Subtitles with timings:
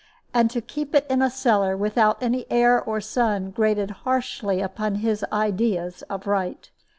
[0.33, 4.95] And to keep it in a cellar, without any air or sun, grated harshly upon
[4.95, 6.71] his ideas of right.